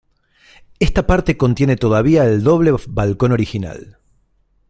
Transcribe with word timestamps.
Esta 0.79 1.05
parte 1.05 1.37
contiene 1.37 1.75
todavía 1.75 2.25
el 2.25 2.41
doble 2.41 2.73
balcón 2.87 3.33
original. 3.33 3.99